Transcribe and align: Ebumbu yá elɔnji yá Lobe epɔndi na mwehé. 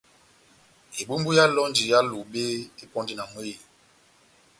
Ebumbu 1.01 1.29
yá 1.37 1.43
elɔnji 1.51 1.83
yá 1.91 1.99
Lobe 2.11 2.43
epɔndi 2.83 3.13
na 3.15 3.23
mwehé. 3.31 3.53